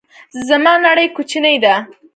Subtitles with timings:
[0.47, 1.75] زما نړۍ کوچنۍ ده